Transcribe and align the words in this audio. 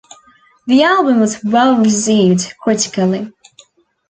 The 0.65 0.81
album 0.81 1.19
was 1.19 1.43
well-received 1.43 2.55
critically. 2.59 3.31